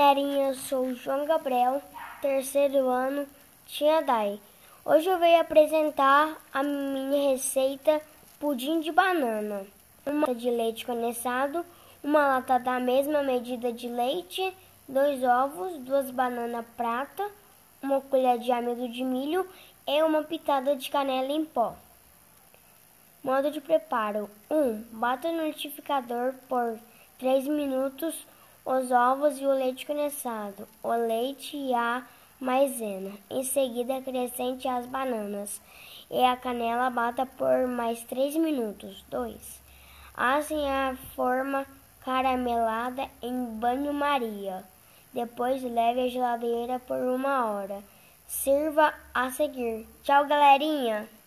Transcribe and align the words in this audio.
Galerinha, 0.00 0.48
eu 0.48 0.54
sou 0.54 0.86
o 0.86 0.94
João 0.94 1.26
Gabriel, 1.26 1.82
terceiro 2.22 2.88
ano, 2.88 3.26
Tia 3.66 4.00
Dai. 4.00 4.40
Hoje 4.82 5.06
eu 5.06 5.18
venho 5.18 5.38
apresentar 5.38 6.38
a 6.54 6.62
minha 6.62 7.32
receita 7.32 8.00
pudim 8.38 8.80
de 8.80 8.90
banana. 8.90 9.66
Uma 10.06 10.20
lata 10.20 10.34
de 10.34 10.50
leite 10.50 10.86
condensado, 10.86 11.62
uma 12.02 12.26
lata 12.26 12.58
da 12.58 12.80
mesma 12.80 13.22
medida 13.22 13.70
de 13.70 13.88
leite, 13.90 14.56
dois 14.88 15.22
ovos, 15.22 15.76
duas 15.80 16.10
bananas 16.10 16.64
prata, 16.78 17.30
uma 17.82 18.00
colher 18.00 18.38
de 18.38 18.50
amido 18.50 18.88
de 18.88 19.04
milho 19.04 19.46
e 19.86 20.02
uma 20.02 20.22
pitada 20.22 20.74
de 20.74 20.88
canela 20.88 21.30
em 21.30 21.44
pó. 21.44 21.74
Modo 23.22 23.50
de 23.50 23.60
preparo: 23.60 24.30
1. 24.50 24.56
Um, 24.56 24.84
bata 24.92 25.30
no 25.30 25.44
liquidificador 25.44 26.32
por 26.48 26.78
3 27.18 27.46
minutos 27.48 28.14
os 28.64 28.90
ovos 28.90 29.38
e 29.38 29.46
o 29.46 29.52
leite 29.52 29.86
condensado, 29.86 30.68
o 30.82 30.92
leite 30.92 31.56
e 31.56 31.74
a 31.74 32.04
maisena. 32.40 33.12
Em 33.30 33.42
seguida, 33.42 33.96
acrescente 33.96 34.66
as 34.68 34.86
bananas 34.86 35.60
e 36.10 36.22
a 36.24 36.36
canela 36.36 36.90
bata 36.90 37.26
por 37.26 37.66
mais 37.66 38.02
3 38.04 38.36
minutos. 38.36 39.04
2. 39.08 39.60
Assem 40.14 40.70
a 40.70 40.96
forma 41.14 41.66
caramelada 42.04 43.08
em 43.22 43.44
banho-maria. 43.58 44.64
Depois 45.12 45.62
leve 45.62 46.02
à 46.02 46.08
geladeira 46.08 46.78
por 46.78 46.98
uma 46.98 47.46
hora. 47.46 47.82
Sirva 48.26 48.94
a 49.12 49.30
seguir. 49.30 49.86
Tchau, 50.02 50.26
galerinha! 50.26 51.19